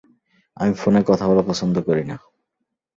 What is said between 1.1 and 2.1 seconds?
বলা পছন্দ করি